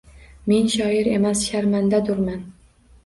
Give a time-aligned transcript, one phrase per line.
[0.51, 2.41] Men shoir emas sharmandadurman